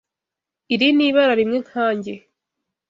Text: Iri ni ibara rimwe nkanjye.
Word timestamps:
Iri 0.73 0.87
ni 0.95 1.03
ibara 1.07 1.33
rimwe 1.39 1.57
nkanjye. 1.67 2.13